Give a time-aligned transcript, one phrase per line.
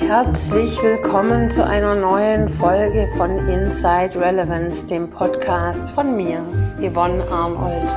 [0.00, 6.42] Herzlich willkommen zu einer neuen Folge von Inside Relevance, dem Podcast von mir,
[6.80, 7.96] Yvonne Arnold.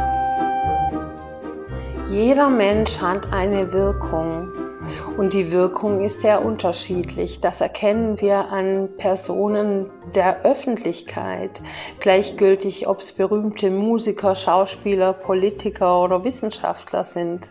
[2.11, 4.48] Jeder Mensch hat eine Wirkung
[5.18, 7.39] und die Wirkung ist sehr unterschiedlich.
[7.39, 11.61] Das erkennen wir an Personen der Öffentlichkeit,
[12.00, 17.50] gleichgültig ob es berühmte Musiker, Schauspieler, Politiker oder Wissenschaftler sind.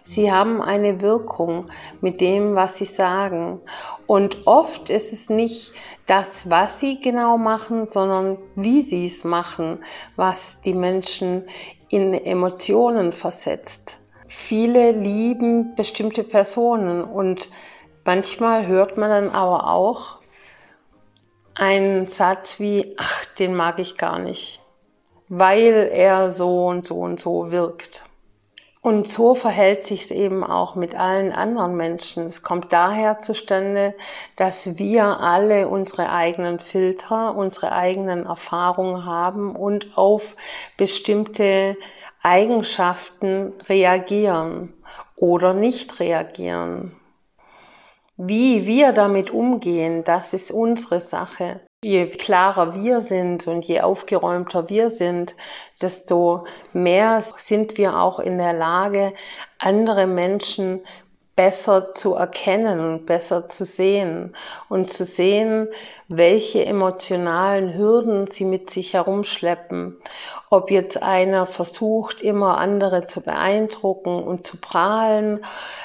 [0.00, 1.66] Sie haben eine Wirkung
[2.00, 3.60] mit dem, was sie sagen.
[4.06, 5.72] Und oft ist es nicht
[6.06, 9.80] das, was sie genau machen, sondern wie sie es machen,
[10.14, 11.46] was die Menschen
[11.88, 13.98] in Emotionen versetzt.
[14.26, 17.48] Viele lieben bestimmte Personen und
[18.04, 20.18] manchmal hört man dann aber auch
[21.54, 24.60] einen Satz wie, ach, den mag ich gar nicht,
[25.28, 28.05] weil er so und so und so wirkt.
[28.86, 32.22] Und so verhält sich es eben auch mit allen anderen Menschen.
[32.22, 33.96] Es kommt daher zustande,
[34.36, 40.36] dass wir alle unsere eigenen Filter, unsere eigenen Erfahrungen haben und auf
[40.76, 41.76] bestimmte
[42.22, 44.72] Eigenschaften reagieren
[45.16, 46.94] oder nicht reagieren.
[48.18, 51.60] Wie wir damit umgehen, das ist unsere Sache.
[51.84, 55.36] Je klarer wir sind und je aufgeräumter wir sind,
[55.82, 59.12] desto mehr sind wir auch in der Lage,
[59.58, 60.80] andere Menschen
[61.36, 64.34] besser zu erkennen und besser zu sehen
[64.70, 65.68] und zu sehen,
[66.08, 69.98] welche emotionalen Hürden sie mit sich herumschleppen.
[70.48, 75.44] Ob jetzt einer versucht, immer andere zu beeindrucken und zu prahlen.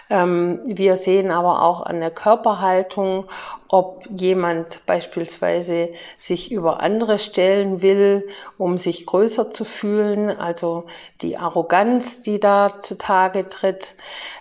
[0.10, 3.26] Ähm, wir sehen aber auch an der Körperhaltung,
[3.68, 8.28] ob jemand beispielsweise sich über andere stellen will,
[8.58, 10.86] um sich größer zu fühlen, also
[11.22, 13.96] die Arroganz, die da zutage tritt,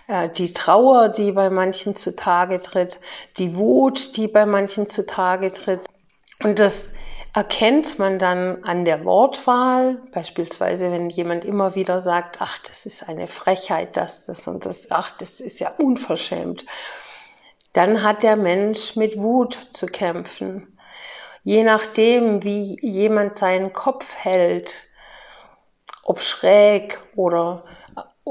[0.07, 2.99] äh, die Trauer, die bei manchen zutage tritt,
[3.37, 5.85] die Wut, die bei manchen zutage tritt.
[6.43, 6.91] Und das
[7.33, 13.07] erkennt man dann an der Wortwahl, beispielsweise wenn jemand immer wieder sagt, ach, das ist
[13.07, 16.65] eine Frechheit, das, das und das, ach, das ist ja unverschämt
[17.73, 20.77] dann hat der Mensch mit Wut zu kämpfen.
[21.43, 24.87] Je nachdem, wie jemand seinen Kopf hält,
[26.03, 27.63] ob schräg oder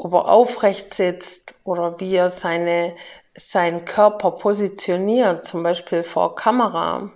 [0.04, 2.94] ob er aufrecht sitzt oder wie er seine,
[3.34, 7.10] seinen Körper positioniert, zum Beispiel vor Kamera,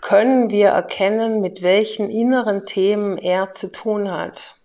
[0.00, 4.56] können wir erkennen, mit welchen inneren Themen er zu tun hat.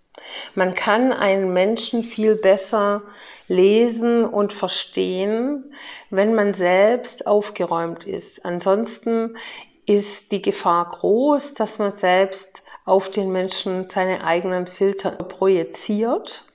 [0.56, 3.04] Man kann einen Menschen viel besser
[3.48, 5.76] lesen und verstehen,
[6.10, 8.44] wenn man selbst aufgeräumt ist.
[8.46, 9.38] Ansonsten
[9.86, 16.46] ist die Gefahr groß, dass man selbst auf den Menschen seine eigenen Filter projiziert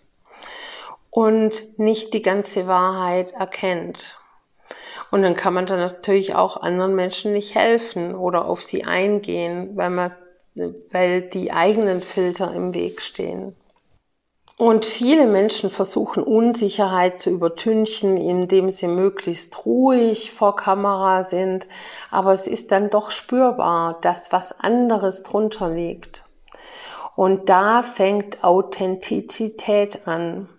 [1.10, 4.18] und nicht die ganze Wahrheit erkennt.
[5.10, 9.76] Und dann kann man dann natürlich auch anderen Menschen nicht helfen oder auf sie eingehen,
[9.76, 10.12] weil man
[10.90, 13.54] weil die eigenen Filter im Weg stehen.
[14.56, 21.66] Und viele Menschen versuchen Unsicherheit zu übertünchen, indem sie möglichst ruhig vor Kamera sind.
[22.10, 26.24] Aber es ist dann doch spürbar, dass was anderes drunter liegt.
[27.16, 30.50] Und da fängt Authentizität an.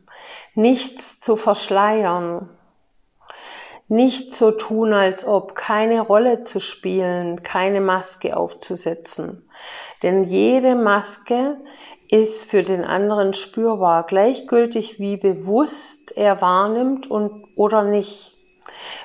[0.55, 2.49] Nichts zu verschleiern.
[3.87, 9.49] Nicht so tun, als ob keine Rolle zu spielen, keine Maske aufzusetzen.
[10.01, 11.57] Denn jede Maske
[12.09, 18.33] ist für den anderen spürbar, gleichgültig wie bewusst er wahrnimmt und oder nicht.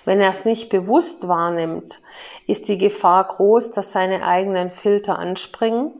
[0.05, 2.01] Wenn er es nicht bewusst wahrnimmt,
[2.47, 5.95] ist die Gefahr groß, dass seine eigenen Filter anspringen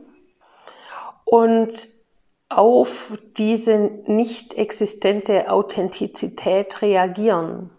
[1.25, 1.89] und
[2.49, 7.71] auf diese nicht existente Authentizität reagieren.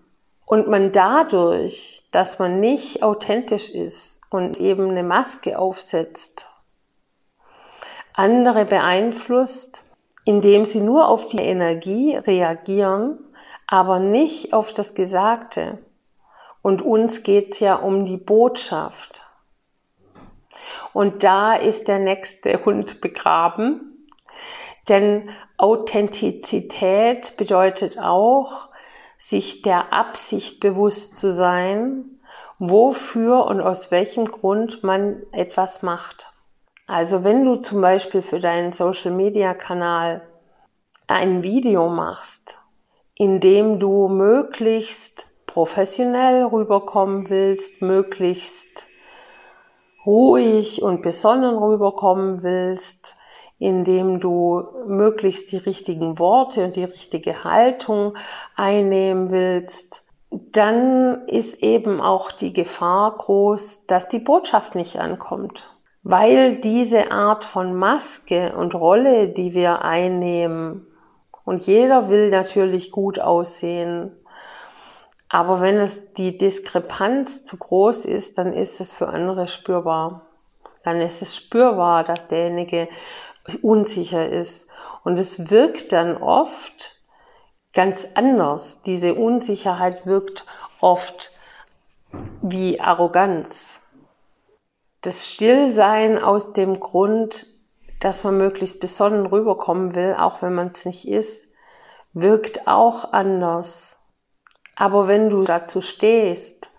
[0.46, 6.48] Und man dadurch, dass man nicht authentisch ist und eben eine Maske aufsetzt,
[8.14, 9.84] andere beeinflusst,
[10.26, 13.20] indem sie nur auf die Energie reagieren,
[13.68, 15.78] aber nicht auf das Gesagte.
[16.62, 19.22] Und uns geht's ja um die Botschaft.
[20.94, 23.87] Und da ist der nächste Hund begraben,
[24.90, 28.70] denn Authentizität bedeutet auch,
[29.18, 32.20] sich der Absicht bewusst zu sein,
[32.60, 36.32] wofür und aus welchem Grund man etwas macht.
[36.86, 40.22] Also wenn du zum Beispiel für deinen Social-Media-Kanal
[41.08, 42.58] ein Video machst,
[43.16, 48.88] in dem du möglichst professionell rüberkommen willst, möglichst
[50.06, 53.17] ruhig und besonnen rüberkommen willst,
[53.60, 58.16] indem du möglichst die richtigen Worte und die richtige Haltung
[58.56, 65.70] einnehmen willst, dann ist eben auch die Gefahr groß, dass die Botschaft nicht ankommt.
[66.04, 70.88] Weil diese Art von Maske und Rolle, die wir einnehmen,
[71.44, 74.12] und jeder will natürlich gut aussehen,
[75.30, 80.27] aber wenn es die Diskrepanz zu groß ist, dann ist es für andere spürbar.
[80.84, 82.88] Dann ist es spürbar, dass derjenige
[83.62, 84.68] unsicher ist.
[85.04, 87.02] Und es wirkt dann oft
[87.74, 88.82] ganz anders.
[88.82, 90.46] Diese Unsicherheit wirkt
[90.82, 91.32] oft
[92.42, 93.82] wie Arroganz.
[95.02, 97.48] Das Stillsein aus dem Grund,
[98.00, 101.48] dass man möglichst besonnen rüberkommen will, auch wenn man es nicht ist,
[102.14, 103.98] wirkt auch anders.
[104.76, 106.70] Aber wenn du dazu stehst,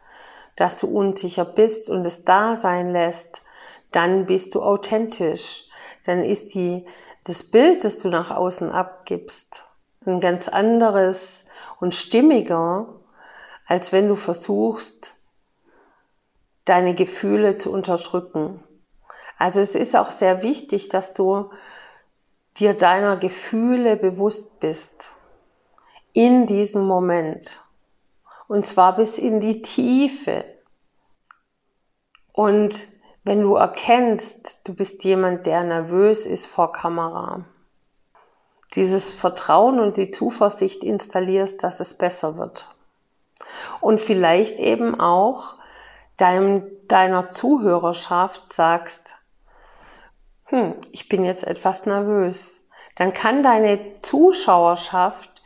[0.57, 3.43] dass du unsicher bist und es da sein lässt,
[3.93, 5.65] dann bist du authentisch.
[6.05, 6.87] Dann ist die,
[7.25, 9.65] das Bild, das du nach außen abgibst,
[10.07, 11.45] ein ganz anderes
[11.81, 12.89] und stimmiger,
[13.67, 15.15] als wenn du versuchst,
[16.65, 18.63] deine Gefühle zu unterdrücken.
[19.39, 21.51] Also es ist auch sehr wichtig, dass du
[22.59, 25.11] dir deiner Gefühle bewusst bist.
[26.13, 27.61] In diesem Moment.
[28.49, 30.45] Und zwar bis in die Tiefe.
[32.33, 32.89] Und
[33.29, 37.45] wenn du erkennst, du bist jemand, der nervös ist vor Kamera,
[38.75, 42.75] dieses Vertrauen und die Zuversicht installierst, dass es besser wird.
[43.83, 45.55] Und vielleicht eben auch
[46.17, 49.15] deinem, deiner Zuhörerschaft sagst,
[50.45, 52.61] hm, ich bin jetzt etwas nervös.
[52.97, 55.43] Dann kann deine Zuschauerschaft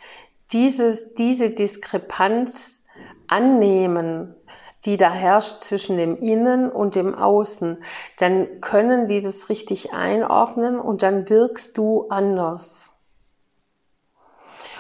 [0.53, 2.85] dieses, diese Diskrepanz
[3.27, 4.37] annehmen,
[4.85, 7.83] die da herrscht zwischen dem Innen und dem Außen,
[8.19, 12.91] dann können die das richtig einordnen und dann wirkst du anders.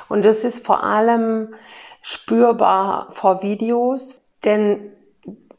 [0.08, 1.54] Und das ist vor allem
[2.02, 4.92] spürbar vor Videos, denn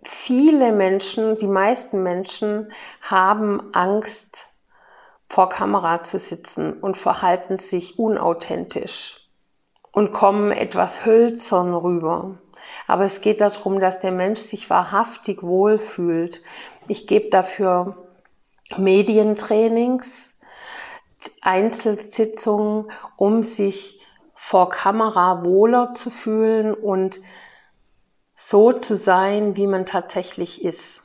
[0.03, 4.49] viele Menschen, die meisten Menschen haben Angst,
[5.29, 9.29] vor Kamera zu sitzen und verhalten sich unauthentisch
[9.91, 12.37] und kommen etwas hölzern rüber.
[12.87, 16.41] Aber es geht darum, dass der Mensch sich wahrhaftig wohlfühlt.
[16.87, 18.09] Ich gebe dafür
[18.77, 20.33] Medientrainings,
[21.41, 24.01] Einzelsitzungen, um sich
[24.33, 27.21] vor Kamera wohler zu fühlen und
[28.35, 31.01] so zu sein, wie man tatsächlich ist.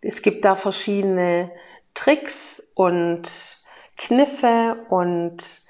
[0.00, 1.50] Es gibt da verschiedene
[1.94, 3.60] Tricks und
[3.96, 5.61] Kniffe und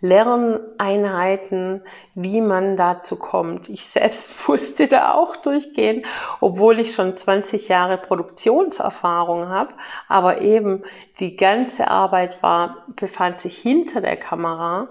[0.00, 1.82] Lerneinheiten,
[2.14, 3.68] wie man dazu kommt.
[3.68, 6.04] Ich selbst musste da auch durchgehen,
[6.40, 9.74] obwohl ich schon 20 Jahre Produktionserfahrung habe,
[10.08, 10.82] aber eben
[11.18, 14.88] die ganze Arbeit war, befand sich hinter der Kamera.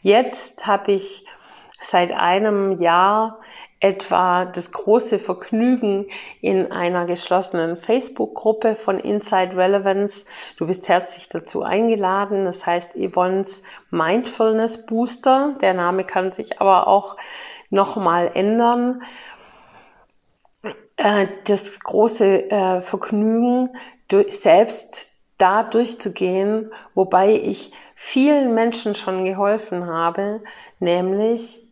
[0.00, 1.26] Jetzt habe ich
[1.80, 3.40] seit einem Jahr
[3.80, 6.06] etwa das große Vergnügen
[6.40, 10.24] in einer geschlossenen Facebook-Gruppe von Inside Relevance.
[10.56, 12.44] Du bist herzlich dazu eingeladen.
[12.44, 15.56] Das heißt Yvonne's Mindfulness Booster.
[15.60, 17.16] Der Name kann sich aber auch
[17.70, 19.02] nochmal ändern.
[20.96, 23.70] Äh, das große äh, Vergnügen,
[24.28, 30.42] selbst da durchzugehen, wobei ich vielen Menschen schon geholfen habe,
[30.78, 31.65] nämlich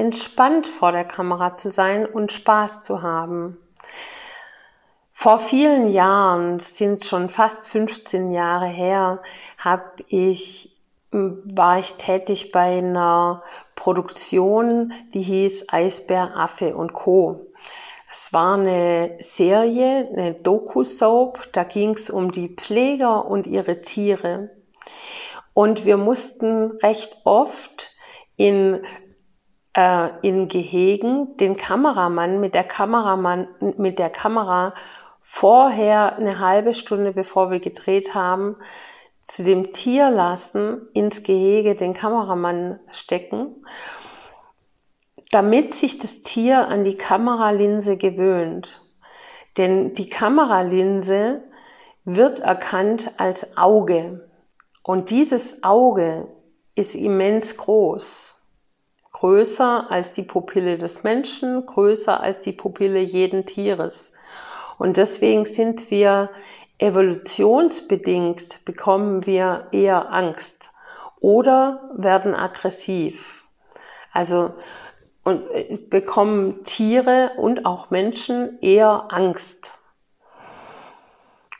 [0.00, 3.58] entspannt vor der Kamera zu sein und Spaß zu haben.
[5.12, 9.22] Vor vielen Jahren, sind schon fast 15 Jahre her,
[9.58, 10.70] habe ich
[11.12, 13.42] war ich tätig bei einer
[13.74, 17.48] Produktion, die hieß Eisbär, Affe und Co.
[18.08, 24.50] Es war eine Serie, eine Doku-Soap, da ging es um die Pfleger und ihre Tiere.
[25.52, 27.90] Und wir mussten recht oft
[28.36, 28.80] in
[29.74, 34.74] äh, in Gehegen den Kameramann mit der Kameramann mit der Kamera
[35.20, 38.56] vorher eine halbe Stunde bevor wir gedreht haben
[39.20, 43.54] zu dem Tier lassen ins Gehege den Kameramann stecken
[45.30, 48.82] damit sich das Tier an die Kameralinse gewöhnt.
[49.56, 51.42] Denn die Kameralinse
[52.04, 54.28] wird erkannt als Auge.
[54.82, 56.28] Und dieses Auge
[56.74, 58.34] ist immens groß
[59.20, 64.12] größer als die Pupille des Menschen, größer als die Pupille jeden Tieres.
[64.78, 66.30] Und deswegen sind wir
[66.78, 70.72] evolutionsbedingt, bekommen wir eher Angst
[71.20, 73.44] oder werden aggressiv.
[74.10, 74.54] Also
[75.22, 79.72] und äh, bekommen Tiere und auch Menschen eher Angst.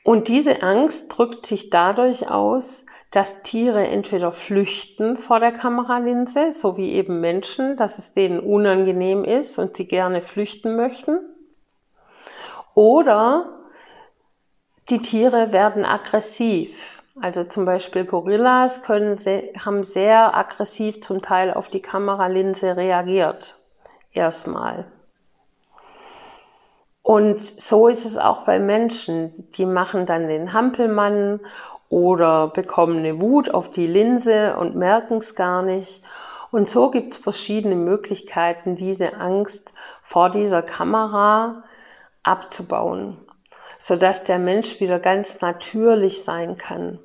[0.03, 6.77] Und diese Angst drückt sich dadurch aus, dass Tiere entweder flüchten vor der Kameralinse, so
[6.77, 11.19] wie eben Menschen, dass es denen unangenehm ist und sie gerne flüchten möchten.
[12.75, 13.59] Oder
[14.89, 17.03] die Tiere werden aggressiv.
[17.21, 19.19] Also zum Beispiel Gorillas können
[19.65, 23.57] haben sehr aggressiv zum Teil auf die Kameralinse reagiert.
[24.13, 24.91] Erstmal.
[27.03, 29.49] Und so ist es auch bei Menschen.
[29.57, 31.41] Die machen dann den Hampelmann
[31.91, 36.03] oder bekommen eine Wut auf die Linse und merken es gar nicht.
[36.51, 41.65] Und so gibt es verschiedene Möglichkeiten, diese Angst vor dieser Kamera
[42.23, 43.19] abzubauen,
[43.79, 47.01] sodass der Mensch wieder ganz natürlich sein kann.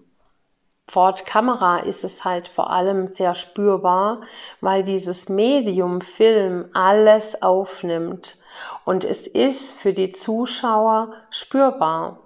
[0.88, 4.22] Vor Kamera ist es halt vor allem sehr spürbar,
[4.62, 8.38] weil dieses Medium Film alles aufnimmt
[8.84, 12.20] und es ist für die Zuschauer spürbar.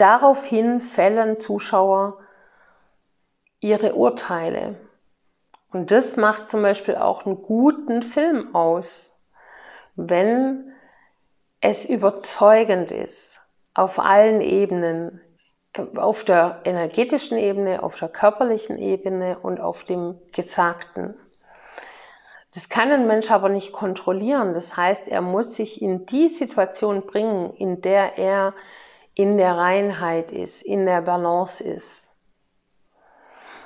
[0.00, 2.20] Daraufhin fällen Zuschauer
[3.60, 4.76] ihre Urteile.
[5.72, 9.12] Und das macht zum Beispiel auch einen guten Film aus,
[9.96, 10.72] wenn
[11.60, 13.42] es überzeugend ist,
[13.74, 15.20] auf allen Ebenen,
[15.94, 21.14] auf der energetischen Ebene, auf der körperlichen Ebene und auf dem Gesagten.
[22.54, 24.54] Das kann ein Mensch aber nicht kontrollieren.
[24.54, 28.54] Das heißt, er muss sich in die Situation bringen, in der er
[29.20, 32.08] in der Reinheit ist, in der Balance ist.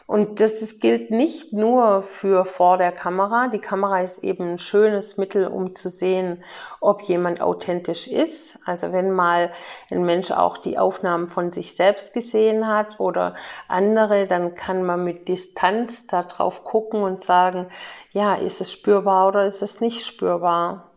[0.05, 3.47] Und das gilt nicht nur für vor der Kamera.
[3.47, 6.43] Die Kamera ist eben ein schönes Mittel, um zu sehen,
[6.81, 8.59] ob jemand authentisch ist.
[8.67, 9.53] Also wenn mal
[9.93, 13.37] ein Mensch auch die Aufnahmen von sich selbst gesehen hat oder
[13.69, 17.69] andere, dann kann man mit Distanz da drauf gucken und sagen,
[18.11, 20.91] ja, ist es spürbar oder ist es nicht spürbar?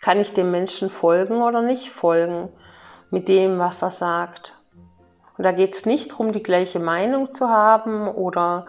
[0.00, 2.48] Kann ich dem Menschen folgen oder nicht folgen?
[3.10, 4.54] Mit dem, was er sagt.
[5.36, 8.64] Und da geht es nicht darum, die gleiche Meinung zu haben oder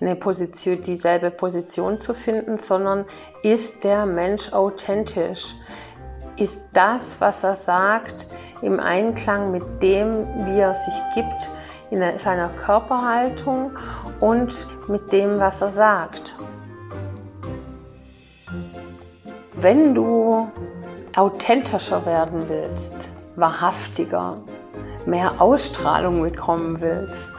[0.00, 3.04] eine Position, dieselbe Position zu finden, sondern
[3.42, 5.54] ist der Mensch authentisch?
[6.38, 8.26] Ist das, was er sagt,
[8.62, 11.50] im Einklang mit dem, wie er sich gibt,
[11.90, 13.72] in seiner Körperhaltung
[14.20, 16.34] und mit dem, was er sagt?
[19.54, 20.50] Wenn du
[21.14, 24.38] authentischer werden willst, wahrhaftiger,
[25.04, 27.30] mehr Ausstrahlung bekommen willst,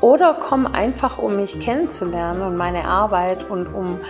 [0.00, 4.00] oder komm einfach, um mich kennenzulernen und meine Arbeit und um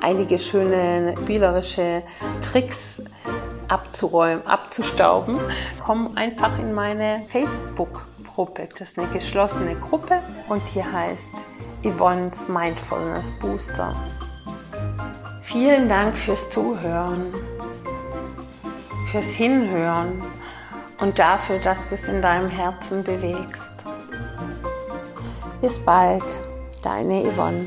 [0.00, 2.02] einige schöne spielerische
[2.40, 3.02] Tricks
[3.70, 5.38] abzuräumen, abzustauben,
[5.84, 8.68] komm einfach in meine Facebook-Gruppe.
[8.70, 11.28] Das ist eine geschlossene Gruppe und hier heißt
[11.84, 13.94] Yvonne's Mindfulness Booster.
[15.42, 17.32] Vielen Dank fürs Zuhören,
[19.10, 20.22] fürs Hinhören
[21.00, 23.70] und dafür, dass du es in deinem Herzen bewegst.
[25.60, 26.24] Bis bald,
[26.82, 27.66] deine Yvonne.